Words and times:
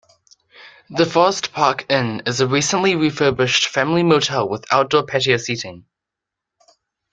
The 0.89 1.05
Forest 1.05 1.53
Park 1.53 1.85
Inn 1.87 2.23
is 2.25 2.41
a 2.41 2.47
recently 2.47 2.95
refurbished 2.95 3.67
family 3.67 4.01
motel 4.01 4.49
with 4.49 4.65
outdoor 4.73 5.05
patio 5.05 5.37
seating. 5.37 5.85